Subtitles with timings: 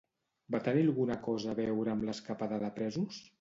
[0.53, 3.23] Va tenir alguna cosa a veure amb l'escapada de presos?